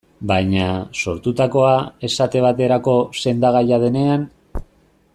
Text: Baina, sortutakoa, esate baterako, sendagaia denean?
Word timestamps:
Baina, 0.29 0.69
sortutakoa, 1.03 1.75
esate 2.09 2.43
baterako, 2.47 2.97
sendagaia 3.25 3.81
denean? 3.89 4.29